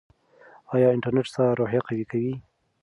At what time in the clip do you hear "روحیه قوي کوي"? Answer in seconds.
1.59-2.33